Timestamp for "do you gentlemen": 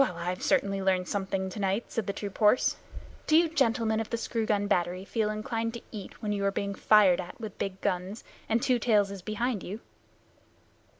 3.27-3.99